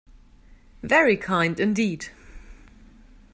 Very 0.81 1.15
kind 1.15 1.59
indeed. 1.59 2.07